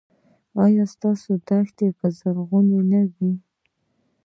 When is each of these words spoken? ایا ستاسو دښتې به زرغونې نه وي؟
ایا 0.63 0.83
ستاسو 0.93 1.31
دښتې 1.47 1.87
به 1.97 2.07
زرغونې 2.17 2.79
نه 2.91 3.01
وي؟ 3.13 3.31